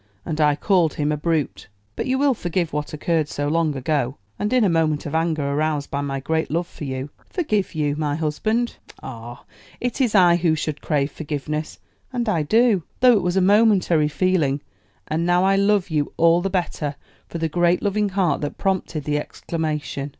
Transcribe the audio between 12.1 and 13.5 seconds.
and I do, though it was a